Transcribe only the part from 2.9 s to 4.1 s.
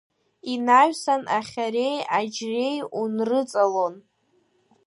унрыҵалон.